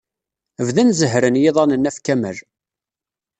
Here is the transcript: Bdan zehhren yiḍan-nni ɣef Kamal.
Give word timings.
Bdan 0.67 0.89
zehhren 0.99 1.41
yiḍan-nni 1.43 1.89
ɣef 1.91 1.97
Kamal. 2.05 2.37